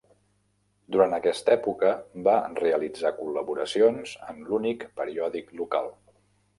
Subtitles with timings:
[0.95, 1.91] Durant aquesta època,
[2.29, 5.97] va realitzar col·laboracions en l'únic periòdic local.